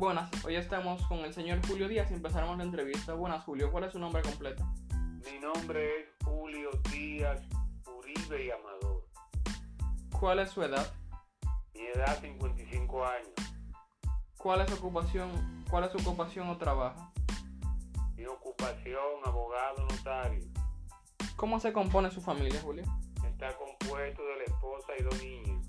Buenas, 0.00 0.30
hoy 0.46 0.56
estamos 0.56 1.06
con 1.08 1.18
el 1.18 1.34
señor 1.34 1.60
Julio 1.66 1.86
Díaz 1.86 2.10
y 2.10 2.14
empezaremos 2.14 2.56
la 2.56 2.64
entrevista. 2.64 3.12
Buenas, 3.12 3.44
Julio, 3.44 3.70
¿cuál 3.70 3.84
es 3.84 3.92
su 3.92 3.98
nombre 3.98 4.22
completo? 4.22 4.64
Mi 5.30 5.38
nombre 5.38 6.00
es 6.00 6.08
Julio 6.24 6.70
Díaz 6.90 7.42
Uribe 7.84 8.46
y 8.46 8.50
Amador. 8.50 9.06
¿Cuál 10.18 10.38
es 10.38 10.48
su 10.52 10.62
edad? 10.62 10.90
Mi 11.74 11.82
edad 11.82 12.18
55 12.18 13.04
años. 13.04 13.28
¿Cuál 14.38 14.62
es 14.62 14.70
su 14.70 14.76
ocupación, 14.76 15.64
cuál 15.68 15.84
es 15.84 15.92
su 15.92 15.98
ocupación 15.98 16.48
o 16.48 16.56
trabajo? 16.56 17.12
Mi 18.16 18.24
ocupación, 18.24 19.20
abogado, 19.26 19.86
notario. 19.86 20.46
¿Cómo 21.36 21.60
se 21.60 21.74
compone 21.74 22.10
su 22.10 22.22
familia, 22.22 22.58
Julio? 22.62 22.84
Está 23.26 23.54
compuesto 23.54 24.22
de 24.24 24.36
la 24.38 24.44
esposa 24.44 24.92
y 24.98 25.02
dos 25.02 25.22
niños. 25.22 25.66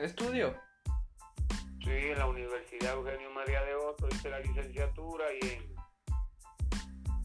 ¿Estudió? 0.00 0.67
Sí, 1.88 1.94
en 1.94 2.18
la 2.18 2.26
Universidad 2.26 2.92
Eugenio 2.92 3.30
María 3.30 3.62
de 3.62 3.74
Otto 3.74 4.08
hice 4.08 4.28
la 4.28 4.40
licenciatura 4.40 5.24
y 5.40 5.46
en 5.48 5.74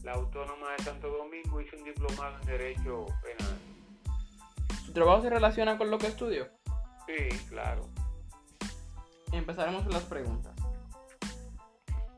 la 0.02 0.12
Autónoma 0.12 0.72
de 0.72 0.84
Santo 0.84 1.08
Domingo 1.10 1.60
hice 1.60 1.76
un 1.76 1.84
diplomado 1.84 2.38
en 2.40 2.46
Derecho 2.46 3.04
Penal. 3.22 3.58
¿Su 4.86 4.92
trabajo 4.94 5.20
se 5.20 5.28
relaciona 5.28 5.76
con 5.76 5.90
lo 5.90 5.98
que 5.98 6.06
estudió? 6.06 6.48
Sí, 7.06 7.28
claro. 7.50 7.86
Empezaremos 9.32 9.82
con 9.82 9.92
las 9.92 10.04
preguntas. 10.04 10.54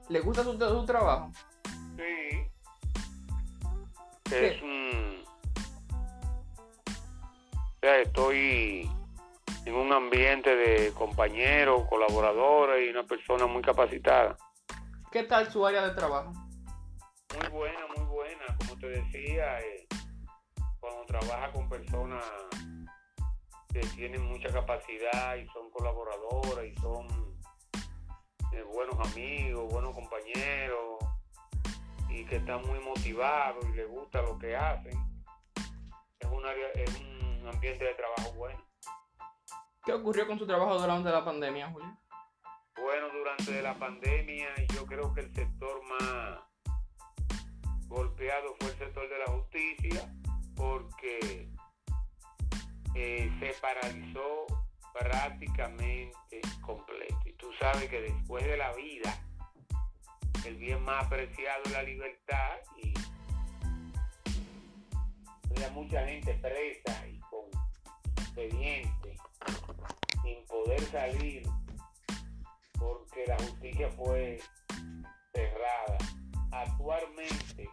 ¿Le 0.08 0.20
gusta 0.20 0.44
su, 0.44 0.52
su 0.56 0.86
trabajo? 0.86 1.32
Sí. 1.96 2.46
¿Qué? 4.22 4.54
Es 4.54 4.62
un... 4.62 5.24
O 7.56 7.80
sea, 7.80 8.00
estoy 8.02 8.88
en 9.66 9.74
un 9.74 9.92
ambiente 9.92 10.54
de 10.54 10.92
compañeros, 10.92 11.82
colaboradores 11.88 12.86
y 12.86 12.90
una 12.90 13.02
persona 13.02 13.46
muy 13.46 13.62
capacitada. 13.62 14.36
¿Qué 15.10 15.24
tal 15.24 15.50
su 15.50 15.66
área 15.66 15.88
de 15.88 15.94
trabajo? 15.94 16.32
Muy 17.34 17.48
buena, 17.50 17.80
muy 17.96 18.04
buena. 18.06 18.44
Como 18.60 18.78
te 18.78 18.88
decía, 18.88 19.58
eh, 19.58 19.88
cuando 20.78 21.04
trabaja 21.06 21.50
con 21.50 21.68
personas 21.68 22.24
que 23.72 23.80
tienen 23.96 24.22
mucha 24.26 24.48
capacidad 24.52 25.34
y 25.34 25.46
son 25.48 25.68
colaboradoras 25.70 26.64
y 26.64 26.74
son 26.76 27.06
eh, 28.52 28.62
buenos 28.72 29.12
amigos, 29.12 29.70
buenos 29.72 29.92
compañeros 29.94 30.98
y 32.08 32.24
que 32.24 32.36
están 32.36 32.64
muy 32.66 32.78
motivados 32.78 33.64
y 33.68 33.76
les 33.76 33.88
gusta 33.88 34.22
lo 34.22 34.38
que 34.38 34.54
hacen, 34.54 34.96
es 36.20 36.28
un, 36.30 36.46
área, 36.46 36.68
es 36.76 37.00
un 37.00 37.48
ambiente 37.48 37.84
de 37.84 37.94
trabajo 37.94 38.32
bueno. 38.36 38.75
¿Qué 39.86 39.92
ocurrió 39.92 40.26
con 40.26 40.36
su 40.36 40.44
trabajo 40.44 40.80
durante 40.80 41.08
la 41.10 41.24
pandemia, 41.24 41.70
Julio? 41.70 41.96
Bueno, 42.76 43.06
durante 43.12 43.62
la 43.62 43.78
pandemia 43.78 44.48
yo 44.74 44.84
creo 44.84 45.14
que 45.14 45.20
el 45.20 45.32
sector 45.32 45.80
más 45.84 46.40
golpeado 47.86 48.56
fue 48.58 48.70
el 48.70 48.78
sector 48.78 49.08
de 49.08 49.18
la 49.18 49.26
justicia 49.26 50.12
porque 50.56 51.48
eh, 52.96 53.30
se 53.38 53.54
paralizó 53.60 54.46
prácticamente 54.92 56.40
completo. 56.62 57.20
Y 57.24 57.34
tú 57.34 57.52
sabes 57.60 57.88
que 57.88 58.00
después 58.00 58.44
de 58.44 58.56
la 58.56 58.72
vida, 58.72 59.16
el 60.44 60.56
bien 60.56 60.82
más 60.82 61.06
apreciado 61.06 61.62
es 61.64 61.70
la 61.70 61.84
libertad 61.84 62.56
y 62.82 62.92
había 65.48 65.70
mucha 65.70 66.04
gente 66.08 66.34
presa 66.34 67.06
y 67.06 67.20
con 67.20 67.44
expediente 68.16 69.15
sin 70.22 70.44
poder 70.46 70.80
salir 70.90 71.42
porque 72.78 73.24
la 73.26 73.36
justicia 73.38 73.88
fue 73.90 74.40
cerrada. 75.32 75.98
Actualmente, 76.52 77.68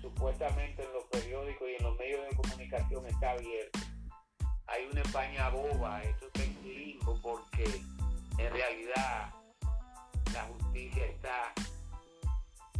supuestamente 0.00 0.84
en 0.84 0.92
los 0.92 1.04
periódicos 1.04 1.68
y 1.68 1.74
en 1.76 1.82
los 1.84 1.98
medios 1.98 2.28
de 2.28 2.36
comunicación 2.36 3.06
está 3.06 3.32
abierto. 3.32 3.78
Hay 4.66 4.86
una 4.90 5.00
España 5.00 5.48
boba, 5.50 6.02
esto 6.02 6.26
está 6.26 6.42
en 6.44 6.62
limbo 6.62 7.18
porque 7.22 7.64
en 8.38 8.52
realidad 8.52 9.32
la 10.32 10.42
justicia 10.44 11.06
está 11.06 11.52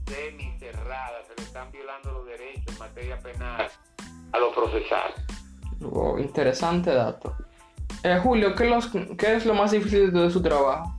semi 0.07 0.59
cerrada, 0.59 1.25
se 1.27 1.35
le 1.37 1.43
están 1.43 1.71
violando 1.73 2.13
los 2.13 2.27
derechos 2.27 2.75
en 2.75 2.79
materia 2.79 3.19
penal 3.19 3.71
a 4.33 4.39
los 4.39 4.55
procesados. 4.55 5.15
Wow, 5.81 6.19
interesante 6.19 6.93
dato. 6.93 7.37
Eh, 8.09 8.19
Julio, 8.23 8.55
¿qué, 8.55 8.65
los- 8.65 8.89
¿qué 9.19 9.35
es 9.37 9.45
lo 9.45 9.53
más 9.53 9.71
difícil 9.73 10.11
de 10.11 10.31
su 10.31 10.41
trabajo? 10.41 10.95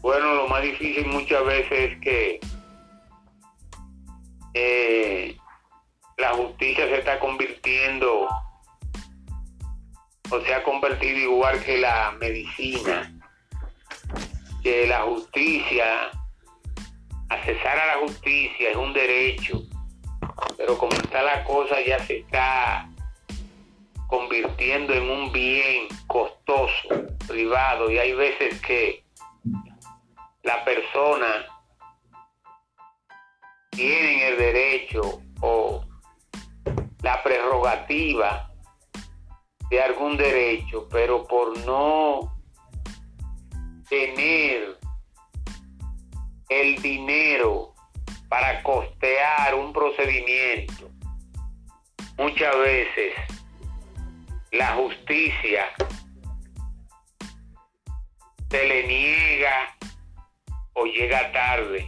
Bueno, 0.00 0.34
lo 0.36 0.48
más 0.48 0.62
difícil 0.62 1.06
muchas 1.06 1.44
veces 1.44 1.92
es 1.92 2.00
que 2.00 2.40
eh, 4.54 5.36
la 6.16 6.30
justicia 6.30 6.86
se 6.86 6.98
está 7.00 7.18
convirtiendo 7.20 8.26
o 10.30 10.40
se 10.40 10.54
ha 10.54 10.62
convertido 10.62 11.18
igual 11.18 11.62
que 11.62 11.76
la 11.76 12.12
medicina, 12.18 13.12
que 14.62 14.86
la 14.86 15.02
justicia, 15.02 15.84
accesar 17.28 17.78
a 17.78 17.86
la 17.86 17.94
justicia 18.06 18.70
es 18.70 18.76
un 18.76 18.94
derecho, 18.94 19.60
pero 20.56 20.78
como 20.78 20.92
está 20.92 21.22
la 21.22 21.44
cosa 21.44 21.76
ya 21.86 21.98
se 21.98 22.20
está 22.20 22.88
convirtiendo 24.08 24.94
en 24.94 25.08
un 25.08 25.30
bien 25.30 25.86
costoso, 26.06 27.06
privado, 27.28 27.90
y 27.90 27.98
hay 27.98 28.14
veces 28.14 28.58
que 28.62 29.04
la 30.42 30.64
persona 30.64 31.46
tiene 33.70 34.28
el 34.28 34.38
derecho 34.38 35.20
o 35.42 35.84
la 37.02 37.22
prerrogativa 37.22 38.50
de 39.70 39.82
algún 39.82 40.16
derecho, 40.16 40.88
pero 40.90 41.24
por 41.24 41.58
no 41.66 42.34
tener 43.90 44.78
el 46.48 46.80
dinero 46.80 47.74
para 48.30 48.62
costear 48.62 49.54
un 49.54 49.70
procedimiento, 49.74 50.88
muchas 52.16 52.56
veces 52.58 53.37
la 54.52 54.74
justicia 54.74 55.64
se 58.50 58.66
le 58.66 58.86
niega 58.86 59.76
o 60.74 60.84
llega 60.84 61.32
tarde. 61.32 61.86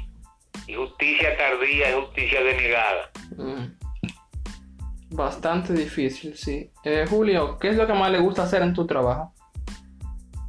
Y 0.66 0.74
justicia 0.74 1.36
tardía 1.36 1.88
es 1.88 1.94
justicia 1.96 2.42
denegada. 2.42 3.10
Mm. 3.36 3.80
Bastante 5.10 5.72
difícil, 5.72 6.36
sí. 6.36 6.70
Eh, 6.84 7.04
Julio, 7.08 7.58
¿qué 7.58 7.70
es 7.70 7.76
lo 7.76 7.86
que 7.86 7.92
más 7.92 8.10
le 8.10 8.20
gusta 8.20 8.44
hacer 8.44 8.62
en 8.62 8.74
tu 8.74 8.86
trabajo? 8.86 9.34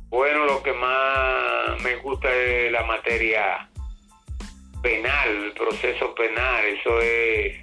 Bueno, 0.09 0.45
lo 0.45 0.61
que 0.61 0.73
más 0.73 1.81
me 1.81 1.95
gusta 1.97 2.29
es 2.31 2.71
la 2.71 2.83
materia 2.83 3.69
penal, 4.83 5.29
el 5.29 5.53
proceso 5.53 6.13
penal. 6.13 6.65
Eso 6.65 6.99
es 6.99 7.57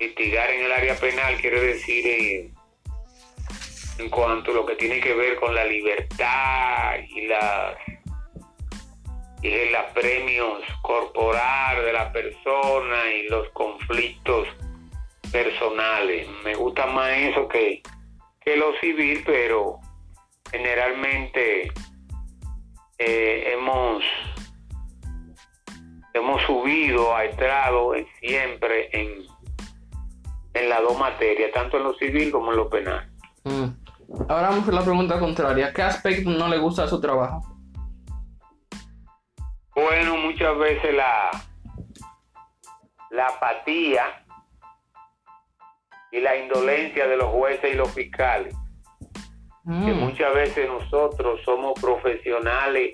litigar 0.00 0.50
en 0.50 0.64
el 0.66 0.72
área 0.72 0.94
penal, 0.96 1.40
quiere 1.40 1.60
decir 1.60 2.52
en 3.98 4.08
cuanto 4.10 4.50
a 4.52 4.54
lo 4.54 4.66
que 4.66 4.76
tiene 4.76 5.00
que 5.00 5.14
ver 5.14 5.36
con 5.36 5.54
la 5.54 5.64
libertad 5.64 6.96
y 7.08 7.26
las 7.26 7.76
y 9.40 9.52
el 9.52 9.76
apremios 9.76 10.64
corporal 10.82 11.84
de 11.84 11.92
la 11.92 12.12
persona 12.12 13.06
y 13.14 13.28
los 13.28 13.48
conflictos 13.50 14.48
personales. 15.30 16.26
Me 16.42 16.54
gusta 16.56 16.86
más 16.86 17.12
eso 17.12 17.46
que, 17.46 17.80
que 18.40 18.56
lo 18.56 18.72
civil, 18.80 19.22
pero 19.24 19.78
generalmente 20.50 21.72
eh, 22.98 23.52
hemos 23.52 24.02
hemos 26.14 26.42
subido, 26.42 27.14
ha 27.14 27.24
entrado 27.26 27.94
en- 27.94 28.08
siempre 28.18 28.88
en, 28.92 29.24
en 30.54 30.68
las 30.68 30.80
dos 30.82 30.98
materias, 30.98 31.52
tanto 31.52 31.76
en 31.76 31.84
lo 31.84 31.94
civil 31.94 32.32
como 32.32 32.50
en 32.50 32.56
lo 32.56 32.68
penal. 32.68 33.08
Mm. 33.44 33.66
Ahora 34.28 34.48
vamos 34.48 34.64
con 34.64 34.74
la 34.74 34.82
pregunta 34.82 35.18
contraria. 35.18 35.72
¿Qué 35.72 35.82
aspecto 35.82 36.30
no 36.30 36.48
le 36.48 36.58
gusta 36.58 36.82
de 36.82 36.88
su 36.88 37.00
trabajo? 37.00 37.42
Bueno, 39.74 40.16
muchas 40.16 40.56
veces 40.58 40.94
la, 40.94 41.30
la 43.10 43.26
apatía 43.26 44.02
y 46.10 46.20
la 46.20 46.36
indolencia 46.36 47.06
de 47.06 47.16
los 47.16 47.28
jueces 47.28 47.72
y 47.72 47.76
los 47.76 47.90
fiscales, 47.92 48.54
que 49.64 49.92
Mm. 49.92 50.00
muchas 50.00 50.34
veces 50.34 50.66
nosotros 50.66 51.40
somos 51.44 51.78
profesionales 51.78 52.92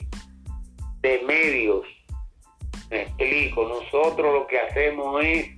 de 1.00 1.22
medios. 1.24 1.86
Me 2.90 3.02
explico, 3.02 3.68
nosotros 3.68 4.34
lo 4.34 4.46
que 4.48 4.58
hacemos 4.58 5.22
es 5.24 5.48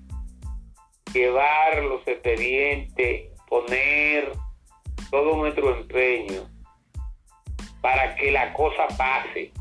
llevar 1.14 1.82
los 1.82 2.06
expedientes, 2.06 3.30
poner 3.48 4.32
todo 5.10 5.36
nuestro 5.36 5.76
empeño 5.76 6.48
para 7.80 8.14
que 8.16 8.30
la 8.30 8.52
cosa 8.52 8.86
pase. 8.96 9.52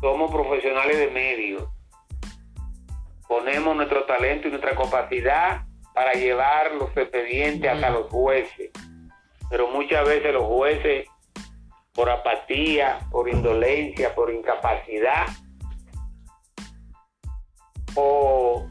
somos 0.00 0.30
profesionales 0.30 0.96
de 0.98 1.10
medios. 1.10 1.64
Ponemos 3.26 3.76
nuestro 3.76 4.04
talento 4.04 4.48
y 4.48 4.50
nuestra 4.50 4.74
capacidad 4.74 5.62
para 5.92 6.12
llevar 6.12 6.72
los 6.72 6.96
expedientes 6.96 7.70
hasta 7.70 7.90
los 7.90 8.08
jueces. 8.08 8.70
Pero 9.50 9.68
muchas 9.68 10.06
veces 10.06 10.32
los 10.32 10.44
jueces, 10.44 11.08
por 11.92 12.08
apatía, 12.08 13.00
por 13.10 13.28
indolencia, 13.28 14.14
por 14.14 14.32
incapacidad, 14.32 15.26
o 17.94 18.68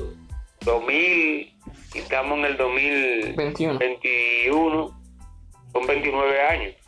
2000 0.61 1.57
y 1.95 1.97
estamos 1.99 2.39
en 2.41 2.45
el 2.45 2.59
2021. 2.59 5.01
Son 5.73 5.87
29 5.87 6.43
años. 6.43 6.82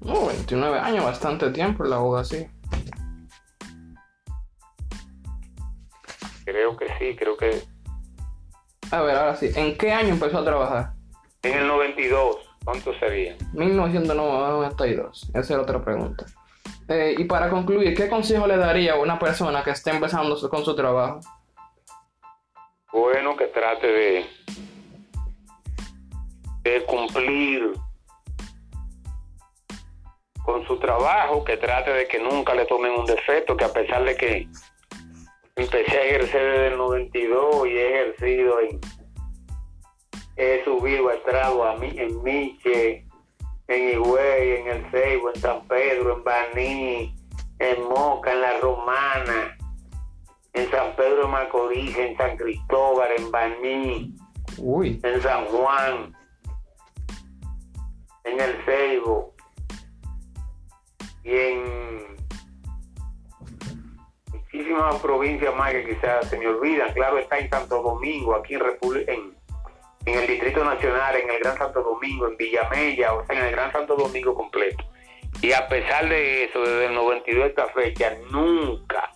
No, 0.00 0.26
29 0.26 0.78
años, 0.78 1.04
bastante 1.04 1.50
tiempo 1.50 1.84
en 1.84 1.90
la 1.90 1.96
abogacía. 1.96 2.50
Creo 6.44 6.76
que 6.76 6.86
sí, 6.98 7.16
creo 7.16 7.36
que... 7.36 7.62
A 8.90 9.02
ver, 9.02 9.16
ahora 9.16 9.36
sí, 9.36 9.50
¿en 9.54 9.76
qué 9.76 9.92
año 9.92 10.14
empezó 10.14 10.38
a 10.38 10.44
trabajar? 10.44 10.92
En 11.42 11.58
el 11.58 11.66
92, 11.66 12.36
¿cuánto 12.64 12.98
sería? 12.98 13.36
1992, 13.52 15.30
esa 15.34 15.40
es 15.40 15.50
otra 15.50 15.84
pregunta. 15.84 16.24
Eh, 16.88 17.14
y 17.18 17.24
para 17.24 17.50
concluir, 17.50 17.94
¿qué 17.94 18.08
consejo 18.08 18.46
le 18.46 18.56
daría 18.56 18.94
a 18.94 18.96
una 18.96 19.18
persona 19.18 19.62
que 19.62 19.72
esté 19.72 19.90
empezando 19.90 20.36
con 20.48 20.64
su 20.64 20.74
trabajo? 20.74 21.20
Bueno, 22.92 23.36
que 23.36 23.46
trate 23.48 23.86
de, 23.86 24.26
de 26.62 26.84
cumplir 26.86 27.72
con 30.48 30.66
su 30.66 30.78
trabajo, 30.78 31.44
que 31.44 31.58
trate 31.58 31.92
de 31.92 32.08
que 32.08 32.18
nunca 32.18 32.54
le 32.54 32.64
tomen 32.64 32.92
un 32.92 33.04
defecto, 33.04 33.54
que 33.54 33.66
a 33.66 33.72
pesar 33.72 34.02
de 34.02 34.16
que 34.16 34.48
empecé 35.56 35.98
a 35.98 36.04
ejercer 36.04 36.52
desde 36.52 36.66
el 36.68 36.78
92 36.78 37.66
y 37.66 37.70
he 37.72 38.00
ejercido 38.00 38.58
en 38.60 38.80
he 40.36 40.64
subido 40.64 41.10
a 41.10 41.14
estrado 41.16 41.64
a 41.64 41.76
mí, 41.76 41.92
en 41.98 42.22
Miche, 42.22 43.04
en 43.66 43.88
Higüey, 43.90 44.60
en 44.60 44.68
El 44.68 44.90
Ceibo, 44.90 45.28
en 45.34 45.38
San 45.38 45.68
Pedro, 45.68 46.16
en 46.16 46.24
Baní, 46.24 47.14
en 47.58 47.82
Moca, 47.82 48.32
en 48.32 48.40
La 48.40 48.58
Romana, 48.60 49.54
en 50.54 50.70
San 50.70 50.96
Pedro 50.96 51.24
de 51.24 51.28
Macorís, 51.28 51.94
en 51.98 52.16
San 52.16 52.38
Cristóbal, 52.38 53.10
en 53.18 53.30
Baní, 53.30 54.16
en 55.02 55.22
San 55.22 55.44
Juan, 55.44 56.16
en 58.24 58.40
El 58.40 58.64
Ceibo 58.64 59.34
y 61.24 61.36
en 61.36 62.16
muchísimas 64.32 64.96
provincias 64.96 65.54
más 65.54 65.72
que 65.72 65.88
quizás 65.88 66.28
se 66.28 66.38
me 66.38 66.46
olvidan. 66.46 66.92
Claro, 66.94 67.18
está 67.18 67.38
en 67.38 67.50
Santo 67.50 67.82
Domingo, 67.82 68.34
aquí 68.34 68.54
en, 68.54 68.62
en, 69.08 69.36
en 70.06 70.18
el 70.18 70.26
Distrito 70.26 70.64
Nacional, 70.64 71.16
en 71.16 71.30
el 71.30 71.38
Gran 71.40 71.58
Santo 71.58 71.82
Domingo, 71.82 72.28
en 72.28 72.36
Villamella, 72.36 73.14
o 73.14 73.26
sea, 73.26 73.36
en 73.36 73.44
el 73.44 73.52
Gran 73.52 73.72
Santo 73.72 73.96
Domingo 73.96 74.34
completo. 74.34 74.84
Y 75.40 75.52
a 75.52 75.68
pesar 75.68 76.08
de 76.08 76.44
eso, 76.44 76.60
desde 76.60 76.86
el 76.86 76.94
92 76.94 77.44
a 77.44 77.46
esta 77.46 77.66
fecha, 77.68 78.16
nunca 78.30 79.10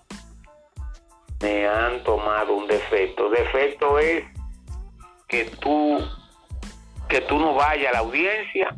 me 1.41 1.67
han 1.67 2.05
tomado 2.05 2.55
un 2.55 2.69
defecto. 2.69 3.29
Defecto 3.31 3.99
es 3.99 4.25
que 5.27 5.47
tú, 5.61 5.99
que 7.09 7.23
tú 7.23 7.39
no 7.39 7.55
vayas 7.55 7.89
a 7.89 7.93
la 7.95 7.99
audiencia 8.01 8.77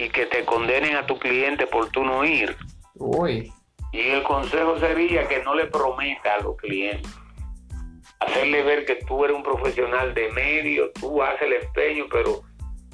y 0.00 0.08
que 0.08 0.24
te 0.24 0.46
condenen 0.46 0.96
a 0.96 1.04
tu 1.04 1.18
cliente 1.18 1.66
por 1.66 1.90
tú 1.90 2.02
no 2.02 2.24
ir. 2.24 2.56
Uy. 2.94 3.52
Y 3.92 4.00
el 4.00 4.22
consejo 4.22 4.78
sería 4.78 5.28
que 5.28 5.42
no 5.42 5.54
le 5.54 5.66
prometa 5.66 6.36
a 6.36 6.40
los 6.40 6.56
clientes. 6.56 7.12
Hacerle 8.20 8.62
ver 8.62 8.86
que 8.86 8.96
tú 9.06 9.24
eres 9.24 9.36
un 9.36 9.42
profesional 9.42 10.14
de 10.14 10.32
medio, 10.32 10.90
tú 10.92 11.22
haces 11.22 11.42
el 11.42 11.52
empeño, 11.52 12.06
pero 12.10 12.40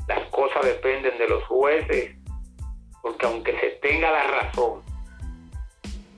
las 0.08 0.20
cosas 0.30 0.64
dependen 0.64 1.16
de 1.16 1.28
los 1.28 1.44
jueces, 1.44 2.16
porque 3.02 3.26
aunque 3.26 3.56
se 3.60 3.70
tenga 3.82 4.10
la 4.10 4.24
razón, 4.24 4.82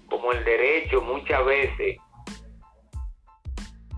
como 0.08 0.32
el 0.32 0.42
derecho 0.42 1.02
muchas 1.02 1.44
veces 1.44 1.98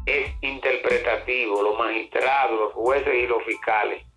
es 0.07 0.33
interpretativo, 0.41 1.63
los 1.63 1.79
magistrados, 1.79 2.59
los 2.59 2.73
jueces 2.73 3.15
y 3.15 3.27
los 3.29 3.45
fiscales 3.45 4.10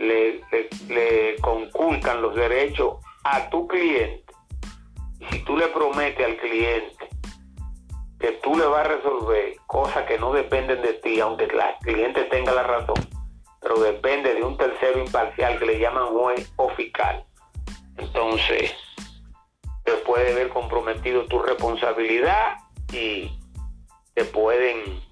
le, 0.00 0.40
le 0.88 1.36
conculcan 1.40 2.20
los 2.20 2.34
derechos 2.34 2.96
a 3.24 3.48
tu 3.50 3.68
cliente 3.68 4.24
si 5.30 5.44
tú 5.44 5.56
le 5.56 5.68
prometes 5.68 6.24
al 6.24 6.36
cliente 6.38 7.08
que 8.18 8.32
tú 8.42 8.56
le 8.56 8.66
vas 8.66 8.86
a 8.86 8.88
resolver 8.96 9.56
cosas 9.66 10.06
que 10.06 10.18
no 10.18 10.32
dependen 10.32 10.82
de 10.82 10.94
ti, 10.94 11.20
aunque 11.20 11.44
el 11.44 11.52
cliente 11.82 12.24
tenga 12.24 12.52
la 12.52 12.62
razón, 12.62 12.96
pero 13.60 13.80
depende 13.80 14.34
de 14.34 14.42
un 14.42 14.56
tercero 14.56 14.98
imparcial 14.98 15.58
que 15.58 15.66
le 15.66 15.78
llaman 15.78 16.08
juez 16.08 16.52
o 16.56 16.68
fiscal, 16.70 17.24
entonces 17.96 18.74
te 19.84 19.92
puede 19.92 20.34
ver 20.34 20.48
comprometido 20.50 21.24
tu 21.26 21.40
responsabilidad 21.40 22.58
y 22.92 23.30
te 24.14 24.24
pueden 24.24 25.02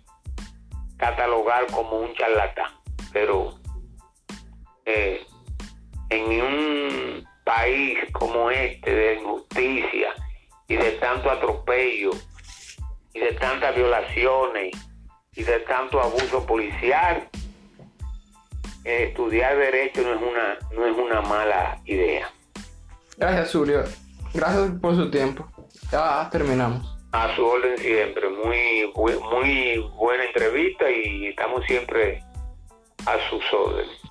catalogar 0.99 1.67
como 1.69 2.01
un 2.01 2.13
charlatán. 2.15 2.73
Pero 3.13 3.55
eh, 4.89 5.27
en 6.09 6.43
un 6.43 7.29
país 7.45 7.99
como 8.13 8.51
este 8.51 8.91
de 8.91 9.15
injusticia 9.17 10.15
y 10.67 10.77
de 10.77 10.93
tanto 10.93 11.31
atropello 11.31 12.11
y 13.13 13.21
de 13.21 13.33
tantas 13.35 13.77
violaciones 13.77 14.75
y 15.35 15.43
de 15.43 15.59
tanto 15.61 16.01
abuso 16.01 16.47
policial, 16.47 17.29
eh, 18.85 19.09
estudiar 19.09 19.59
derecho 19.59 20.01
no 20.01 20.15
es 20.15 20.23
una 20.23 20.59
no 20.73 20.87
es 20.87 20.97
una 20.97 21.21
mala 21.21 21.79
idea. 21.85 22.31
Gracias, 23.19 23.53
Julio. 23.53 23.85
Gracias 24.33 24.71
por 24.81 24.97
su 24.97 25.11
tiempo. 25.11 25.47
Ya 25.93 26.31
terminamos. 26.31 26.97
A 27.13 27.35
su 27.37 27.45
orden 27.45 27.77
siempre. 27.77 28.29
Muy, 28.31 28.91
muy 28.95 29.79
buena 29.97 30.25
entrevista 30.25 30.91
y 30.91 31.27
estamos 31.27 31.63
siempre 31.67 32.23
a 33.05 33.19
sus 33.29 33.43
órdenes. 33.53 34.08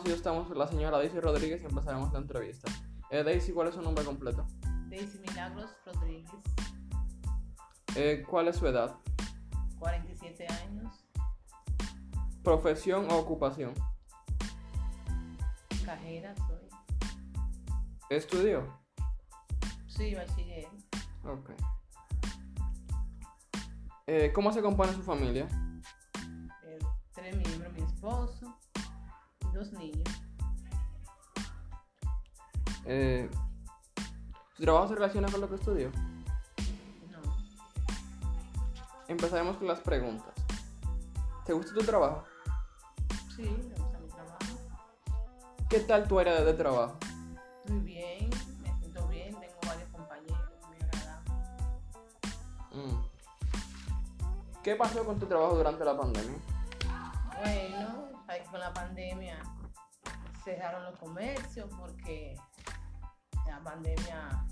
Buenas, 0.00 0.06
hoy 0.06 0.12
estamos 0.12 0.48
con 0.48 0.58
la 0.58 0.66
señora 0.66 0.96
Daisy 0.98 1.20
Rodríguez 1.20 1.62
y 1.62 1.66
empezaremos 1.66 2.10
la 2.12 2.20
entrevista. 2.20 2.70
Eh, 3.10 3.22
Daisy, 3.22 3.52
¿cuál 3.52 3.68
es 3.68 3.74
su 3.74 3.82
nombre 3.82 4.02
completo? 4.04 4.46
Daisy 4.88 5.18
Milagros 5.18 5.70
Rodríguez, 5.84 6.30
Eh, 7.96 8.24
¿Cuál 8.28 8.48
es 8.48 8.56
su 8.56 8.66
edad? 8.66 8.96
47 9.78 10.46
años, 10.46 11.04
¿Profesión 12.42 13.10
o 13.10 13.16
ocupación? 13.18 13.74
cajera 15.84 16.34
soy. 16.46 16.68
¿Estudio? 18.10 18.80
Sí, 19.86 20.14
bachiller. 20.14 20.68
Ok. 21.24 21.50
Eh, 24.06 24.32
¿Cómo 24.32 24.52
se 24.52 24.62
compone 24.62 24.92
su 24.92 25.02
familia? 25.02 25.46
tres 27.12 27.36
miembros, 27.36 27.72
mi 27.74 27.82
esposo 27.82 28.39
y 29.50 29.56
dos 29.56 29.72
niños. 29.72 30.08
Eh, 32.86 33.30
¿Su 34.56 34.62
trabajo 34.62 34.88
se 34.88 34.94
relaciona 34.94 35.30
con 35.30 35.40
lo 35.40 35.48
que 35.48 35.54
estudió? 35.56 35.90
No, 37.10 37.20
Empezaremos 39.08 39.56
con 39.56 39.68
las 39.68 39.80
preguntas. 39.80 40.34
¿Te 41.46 41.52
gusta 41.52 41.74
tu 41.74 41.80
trabajo? 41.80 42.24
sí, 43.34 43.42
me 43.42 43.74
gusta 43.74 43.98
mi 43.98 44.08
trabajo. 44.08 44.38
¿Qué 45.68 45.80
tal 45.80 46.06
tu 46.08 46.18
área 46.18 46.42
de 46.42 46.54
trabajo? 46.54 46.96
Muy 47.68 47.80
bien, 47.80 48.30
me 48.62 48.78
siento 48.78 49.06
bien, 49.08 49.34
tengo 49.38 49.58
varios 49.66 49.88
compañeros, 49.90 50.50
muy 50.66 50.76
agradables. 50.76 51.32
Mm. 52.72 53.02
¿Qué 54.62 54.74
pasó 54.74 55.04
con 55.04 55.18
tu 55.18 55.26
trabajo 55.26 55.56
durante 55.56 55.84
la 55.84 55.96
pandemia? 55.96 56.38
Pandemia 59.00 59.38
cerraron 60.44 60.84
los 60.84 60.98
comercios 60.98 61.70
porque 61.78 62.36
la 63.46 63.58
pandemia 63.62 64.44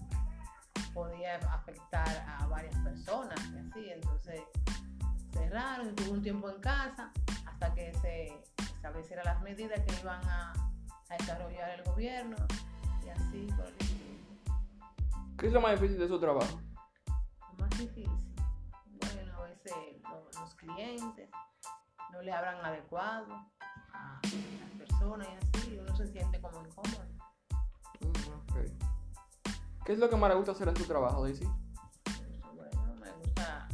podía 0.94 1.36
afectar 1.36 2.08
a 2.26 2.46
varias 2.46 2.74
personas 2.82 3.38
y 3.52 3.58
así, 3.58 3.90
entonces 3.90 4.40
cerraron, 5.32 5.94
tuve 5.94 6.10
un 6.12 6.22
tiempo 6.22 6.48
en 6.48 6.60
casa 6.60 7.12
hasta 7.46 7.74
que 7.74 7.92
se 8.00 8.42
establecieran 8.58 9.26
las 9.26 9.40
medidas 9.42 9.80
que 9.84 10.00
iban 10.00 10.24
a, 10.26 10.52
a 11.10 11.16
desarrollar 11.18 11.70
el 11.70 11.82
gobierno 11.84 12.36
y 13.04 13.08
así 13.10 13.48
por 13.54 13.66
el. 13.66 13.76
¿Qué 15.36 15.46
es 15.48 15.52
lo 15.52 15.60
más 15.60 15.78
difícil 15.78 15.98
de 15.98 16.08
su 16.08 16.18
trabajo? 16.18 16.58
Lo 17.52 17.58
más 17.58 17.70
difícil, 17.78 18.10
bueno, 18.86 19.36
a 19.36 19.42
veces 19.42 19.74
lo- 20.02 20.40
los 20.40 20.54
clientes 20.54 21.28
no 22.12 22.22
le 22.22 22.32
hablan 22.32 22.64
adecuado 22.64 23.46
a 24.22 24.64
las 24.64 24.88
personas 24.88 25.28
y 25.28 25.58
así, 25.58 25.78
uno 25.78 25.96
se 25.96 26.06
siente 26.08 26.40
como 26.40 26.60
incómodo. 26.64 27.04
Mm, 28.00 28.52
ok. 28.52 28.56
¿Qué 29.84 29.92
es 29.92 29.98
lo 29.98 30.10
que 30.10 30.16
más 30.16 30.30
le 30.30 30.36
gusta 30.36 30.52
hacer 30.52 30.68
en 30.68 30.76
su 30.76 30.84
trabajo, 30.84 31.22
Daisy? 31.22 31.44
Bueno, 32.54 32.94
me 33.00 33.10
gusta 33.12 33.68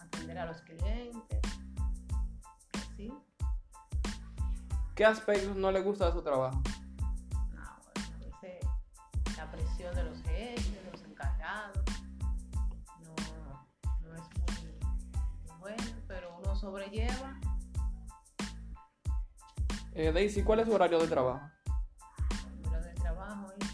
atender 0.00 0.38
a 0.38 0.46
los 0.46 0.60
clientes, 0.62 1.40
así. 2.72 3.12
¿Qué 4.94 5.04
aspectos 5.04 5.56
no 5.56 5.72
le 5.72 5.80
gusta 5.80 6.06
de 6.06 6.12
su 6.12 6.22
trabajo? 6.22 6.62
No, 7.52 7.76
bueno, 7.82 8.14
a 8.14 8.18
veces 8.18 8.64
la 9.36 9.50
presión 9.50 9.94
de 9.94 10.04
los 10.04 10.22
jefes, 10.22 10.72
de 10.72 10.90
los 10.92 11.02
encargados, 11.02 11.84
no, 13.00 13.14
no 14.02 14.14
es 14.14 14.22
muy 14.38 15.58
bueno, 15.58 15.82
pero 16.06 16.38
uno 16.38 16.54
sobrelleva. 16.54 17.40
Eh, 19.96 20.10
Daisy, 20.12 20.42
¿cuál 20.42 20.58
es 20.58 20.66
su 20.66 20.74
horario 20.74 20.98
de 20.98 21.06
trabajo? 21.06 21.40
El 22.64 22.68
horario 22.68 22.88
de 22.88 22.94
trabajo 22.94 23.46
es 23.60 23.68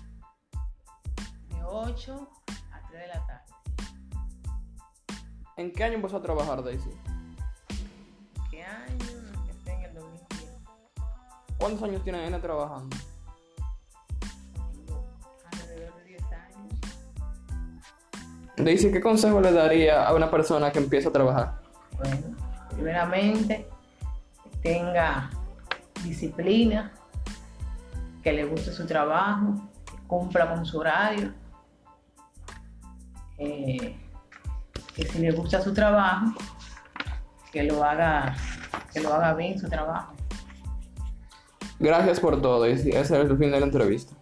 de 1.48 1.64
8 1.64 2.30
a 2.46 2.88
3 2.88 3.00
de 3.00 3.08
la 3.08 3.26
tarde. 3.26 3.44
¿En 5.56 5.72
qué 5.72 5.84
año 5.84 5.94
empezó 5.94 6.18
a 6.18 6.22
trabajar, 6.22 6.62
Daisy? 6.62 6.90
¿Qué 8.50 8.62
año? 8.62 9.06
Empecé 9.48 9.72
en 9.72 9.82
el 9.82 9.94
2010. 9.94 10.50
¿Cuántos 11.58 11.82
años 11.84 12.04
tiene 12.04 12.26
N 12.26 12.38
trabajando? 12.38 12.94
Alrededor 15.52 15.96
de 15.96 16.04
10 16.04 16.22
años. 16.32 16.74
Daisy, 18.58 18.92
¿qué 18.92 19.00
consejo 19.00 19.40
le 19.40 19.52
daría 19.52 20.06
a 20.06 20.14
una 20.14 20.30
persona 20.30 20.70
que 20.70 20.80
empieza 20.80 21.08
a 21.08 21.12
trabajar? 21.12 21.62
Bueno, 21.96 22.36
primeramente, 22.74 23.66
tenga 24.62 25.30
disciplina, 26.04 26.92
que 28.22 28.32
le 28.32 28.44
guste 28.44 28.72
su 28.72 28.86
trabajo, 28.86 29.68
que 29.84 29.96
cumpla 30.06 30.54
con 30.54 30.64
su 30.64 30.78
horario, 30.78 31.32
eh, 33.38 33.96
que 34.94 35.06
si 35.06 35.18
le 35.18 35.32
gusta 35.32 35.60
su 35.60 35.72
trabajo, 35.72 36.34
que 37.52 37.64
lo 37.64 37.82
haga, 37.82 38.34
que 38.92 39.00
lo 39.00 39.12
haga 39.12 39.34
bien 39.34 39.58
su 39.58 39.68
trabajo. 39.68 40.14
Gracias 41.78 42.20
por 42.20 42.40
todo, 42.42 42.60
Daisy. 42.60 42.90
Ese 42.90 43.00
es 43.00 43.30
el 43.30 43.38
fin 43.38 43.50
de 43.50 43.58
la 43.58 43.66
entrevista. 43.66 44.19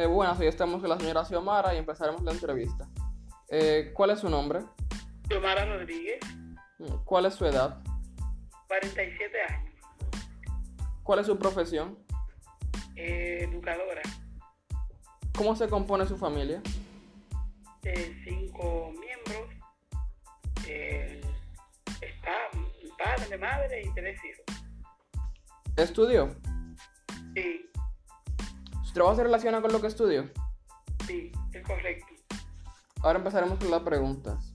Eh, 0.00 0.06
buenas, 0.06 0.40
hoy 0.40 0.46
estamos 0.46 0.80
con 0.80 0.88
la 0.88 0.98
señora 0.98 1.26
Xiomara 1.26 1.74
y 1.74 1.76
empezaremos 1.76 2.22
la 2.22 2.32
entrevista. 2.32 2.88
Eh, 3.50 3.90
¿Cuál 3.94 4.08
es 4.10 4.20
su 4.20 4.30
nombre? 4.30 4.60
Xiomara 5.28 5.66
Rodríguez, 5.66 6.18
Mm, 6.78 7.04
¿Cuál 7.04 7.26
es 7.26 7.34
su 7.34 7.44
edad? 7.44 7.78
47 8.68 9.36
años, 9.50 9.74
¿Cuál 11.02 11.18
es 11.18 11.26
su 11.26 11.38
profesión? 11.38 11.98
eh, 12.96 13.46
educadora, 13.50 14.00
¿Cómo 15.36 15.54
se 15.54 15.68
compone 15.68 16.06
su 16.06 16.16
familia? 16.16 16.62
de 17.82 18.14
cinco 18.24 18.92
miembros, 18.98 19.54
eh, 20.66 21.20
está 22.00 22.32
padre, 22.98 23.36
madre 23.36 23.82
y 23.82 23.92
tres 23.92 24.18
hijos. 24.24 24.44
¿Estudió? 25.76 26.34
¿Su 28.90 28.94
trabajo 28.94 29.14
se 29.14 29.22
relaciona 29.22 29.62
con 29.62 29.70
lo 29.70 29.80
que 29.80 29.86
estudió? 29.86 30.28
sí, 31.06 31.30
es 31.52 31.64
correcto. 31.64 32.12
Ahora 33.02 33.20
empezaremos 33.20 33.56
con 33.60 33.70
las 33.70 33.82
preguntas. 33.82 34.52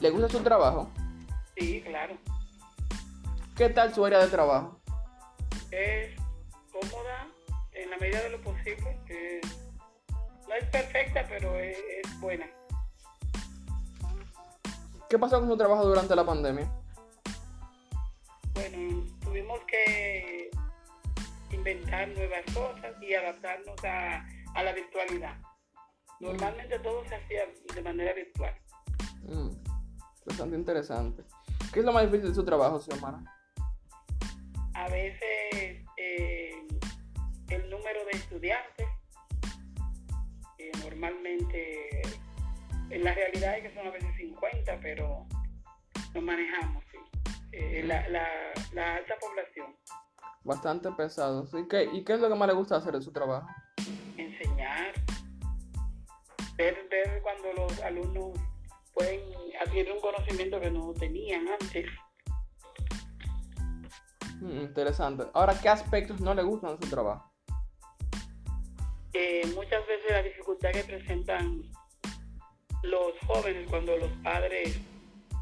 ¿Le 0.00 0.10
gusta 0.10 0.28
su 0.28 0.40
trabajo? 0.40 0.90
Sí, 1.56 1.80
claro. 1.86 2.16
¿Qué 3.56 3.68
tal 3.68 3.94
su 3.94 4.04
área 4.04 4.18
de 4.18 4.26
trabajo? 4.26 4.80
Es 5.70 6.10
cómoda 6.72 7.28
en 7.70 7.88
la 7.88 7.98
medida 7.98 8.20
de 8.20 8.30
lo 8.30 8.40
posible. 8.42 8.98
eh, 9.10 9.40
no 10.48 10.54
es 10.54 10.64
perfecta, 10.64 11.24
pero 11.28 11.54
es, 11.56 11.78
es 12.04 12.20
buena. 12.20 12.46
¿Qué 15.08 15.20
pasó 15.20 15.38
con 15.38 15.48
su 15.48 15.56
trabajo 15.56 15.84
durante 15.84 16.16
la 16.16 16.26
pandemia? 16.26 16.68
Bueno, 18.54 19.04
tuvimos 19.22 19.60
que 19.68 20.50
inventar 21.70 22.08
nuevas 22.08 22.44
cosas 22.54 22.94
y 23.02 23.14
adaptarnos 23.14 23.84
a, 23.84 24.26
a 24.54 24.62
la 24.62 24.72
virtualidad. 24.72 25.36
Normalmente 26.20 26.78
todo 26.80 27.04
se 27.06 27.14
hacía 27.14 27.42
de 27.74 27.82
manera 27.82 28.12
virtual. 28.14 28.54
Mm, 29.22 29.50
bastante 30.24 30.56
interesante. 30.56 31.22
¿Qué 31.72 31.80
es 31.80 31.84
lo 31.84 31.92
más 31.92 32.04
difícil 32.04 32.30
de 32.30 32.34
su 32.34 32.44
trabajo, 32.44 32.80
Xiomara? 32.80 33.18
A 34.74 34.88
veces 34.88 35.84
eh, 35.96 36.66
el 37.50 37.70
número 37.70 38.04
de 38.06 38.10
estudiantes, 38.12 38.86
eh, 40.58 40.72
normalmente 40.82 42.02
en 42.90 43.04
la 43.04 43.12
realidad 43.12 43.58
es 43.58 43.68
que 43.68 43.74
son 43.74 43.86
a 43.86 43.90
veces 43.90 44.16
50, 44.16 44.80
pero 44.80 45.26
nos 46.14 46.24
manejamos, 46.24 46.82
sí. 46.90 46.98
Eh, 47.52 47.82
la, 47.84 48.08
la, 48.08 48.26
la 48.72 48.94
alta 48.96 49.14
población. 49.20 49.76
Bastante 50.48 50.90
pesado. 50.92 51.46
¿sí? 51.46 51.58
¿Qué, 51.68 51.90
¿Y 51.92 52.02
qué 52.04 52.14
es 52.14 52.20
lo 52.20 52.28
que 52.30 52.34
más 52.34 52.48
le 52.48 52.54
gusta 52.54 52.76
hacer 52.76 52.94
en 52.94 53.02
su 53.02 53.12
trabajo? 53.12 53.46
enseñar, 54.16 54.94
ver, 56.56 56.88
ver 56.90 57.20
cuando 57.22 57.52
los 57.52 57.78
alumnos 57.82 58.30
pueden 58.94 59.20
adquirir 59.60 59.92
un 59.92 60.00
conocimiento 60.00 60.58
que 60.58 60.70
no 60.70 60.94
tenían 60.94 61.46
antes. 61.48 61.86
Mm, 64.40 64.62
interesante. 64.62 65.24
Ahora, 65.34 65.54
¿qué 65.60 65.68
aspectos 65.68 66.18
no 66.18 66.32
le 66.32 66.42
gustan 66.42 66.78
de 66.78 66.86
su 66.86 66.90
trabajo? 66.90 67.30
Eh, 69.12 69.42
muchas 69.54 69.86
veces 69.86 70.10
la 70.10 70.22
dificultad 70.22 70.70
que 70.70 70.84
presentan 70.84 71.62
los 72.84 73.12
jóvenes 73.26 73.68
cuando 73.68 73.98
los 73.98 74.10
padres 74.24 74.80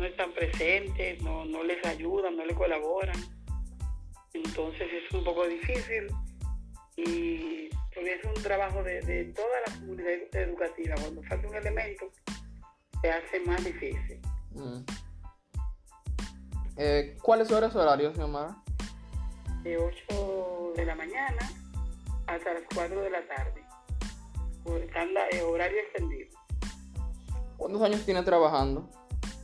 no 0.00 0.04
están 0.04 0.32
presentes, 0.32 1.22
no, 1.22 1.44
no 1.44 1.62
les 1.62 1.84
ayudan, 1.86 2.36
no 2.36 2.44
les 2.44 2.56
colaboran. 2.56 3.35
Entonces 4.44 4.88
es 4.92 5.14
un 5.14 5.24
poco 5.24 5.46
difícil 5.46 6.06
y 6.96 7.68
porque 7.94 8.14
es 8.14 8.24
un 8.24 8.42
trabajo 8.42 8.82
de, 8.82 9.00
de 9.02 9.24
toda 9.26 9.48
la 9.66 9.74
comunidad 9.74 10.12
educativa. 10.32 10.94
Cuando 11.00 11.22
falta 11.24 11.48
un 11.48 11.54
elemento, 11.54 12.10
se 13.00 13.10
hace 13.10 13.40
más 13.40 13.64
difícil. 13.64 14.20
Mm. 14.52 14.80
Eh, 16.78 17.16
¿Cuáles 17.22 17.48
son 17.48 17.62
los 17.62 17.74
horarios, 17.74 18.14
Xiomara? 18.14 18.56
De 19.62 19.78
8 19.78 20.72
de 20.76 20.84
la 20.84 20.94
mañana 20.94 21.38
hasta 22.26 22.52
las 22.54 22.62
4 22.74 23.00
de 23.00 23.10
la 23.10 23.26
tarde. 23.26 23.64
Por 24.62 24.80
estándar- 24.82 25.28
eh, 25.32 25.42
horario 25.42 25.78
extendido. 25.78 26.28
¿Cuántos 27.56 27.82
años 27.82 28.04
tiene 28.04 28.22
trabajando? 28.22 28.90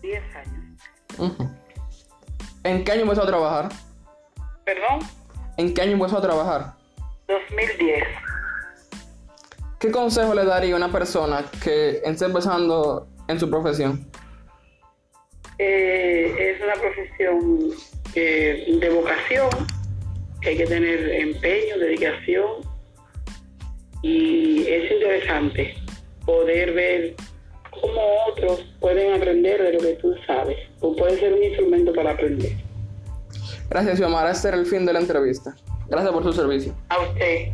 10 0.02 0.22
años. 0.36 0.78
Ujú. 1.18 1.48
¿En 2.64 2.84
qué 2.84 2.92
año 2.92 3.02
empezó 3.02 3.22
a 3.22 3.26
trabajar? 3.26 3.68
Perdón, 4.64 5.00
¿En 5.56 5.74
qué 5.74 5.82
año 5.82 5.92
empezó 5.92 6.18
a 6.18 6.22
trabajar? 6.22 6.72
2010. 7.28 8.04
¿Qué 9.78 9.90
consejo 9.90 10.34
le 10.34 10.44
daría 10.44 10.74
a 10.74 10.76
una 10.76 10.90
persona 10.90 11.44
que 11.62 12.00
está 12.04 12.26
empezando 12.26 13.06
en 13.28 13.38
su 13.38 13.50
profesión? 13.50 14.06
Eh, 15.58 16.34
es 16.38 16.62
una 16.62 16.74
profesión 16.74 17.70
eh, 18.14 18.78
de 18.80 18.88
vocación, 18.90 19.50
que 20.40 20.50
hay 20.50 20.56
que 20.56 20.66
tener 20.66 21.10
empeño, 21.10 21.78
dedicación 21.78 22.46
y 24.02 24.66
es 24.66 24.90
interesante 24.90 25.74
poder 26.24 26.72
ver 26.72 27.14
cómo 27.70 28.00
otros 28.28 28.64
pueden 28.80 29.14
aprender 29.14 29.62
de 29.62 29.72
lo 29.74 29.80
que 29.80 29.94
tú 29.94 30.14
sabes 30.26 30.56
o 30.80 30.96
puede 30.96 31.18
ser 31.18 31.34
un 31.34 31.42
instrumento 31.42 31.92
para 31.92 32.12
aprender. 32.12 32.52
Gracias, 33.72 33.96
Xiomara. 33.96 34.30
Este 34.32 34.48
era 34.48 34.58
el 34.58 34.66
fin 34.66 34.84
de 34.84 34.92
la 34.92 35.00
entrevista. 35.00 35.54
Gracias 35.88 36.12
por 36.12 36.22
su 36.22 36.32
servicio. 36.34 36.74
A 36.90 37.00
usted. 37.00 37.52